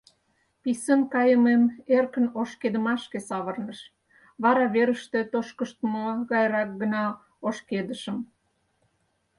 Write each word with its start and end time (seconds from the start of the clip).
Писын 0.61 1.01
кайымем 1.13 1.63
эркын 1.95 2.25
ошкедымашке 2.41 3.19
савырныш, 3.27 3.79
вара 4.43 4.65
верыште 4.73 5.19
тошкыштмо 5.31 6.05
гайрак 6.31 6.69
гына 6.81 7.03
ошкедышым. 7.47 8.17